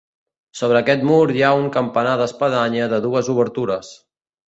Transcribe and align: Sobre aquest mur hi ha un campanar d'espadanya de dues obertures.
Sobre 0.61 0.79
aquest 0.79 1.05
mur 1.09 1.19
hi 1.35 1.45
ha 1.49 1.53
un 1.61 1.69
campanar 1.77 2.17
d'espadanya 2.25 2.91
de 2.97 3.05
dues 3.09 3.35
obertures. 3.39 3.97